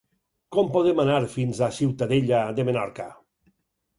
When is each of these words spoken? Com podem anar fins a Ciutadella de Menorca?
Com 0.55 0.71
podem 0.77 1.01
anar 1.03 1.19
fins 1.33 1.59
a 1.67 1.69
Ciutadella 1.79 2.39
de 2.61 2.65
Menorca? 2.71 3.09